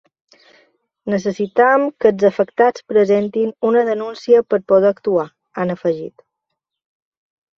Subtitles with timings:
[1.13, 5.27] “Necessitem que els afectats presentin una denúncia per poder actuar”,
[5.65, 6.27] han afegit.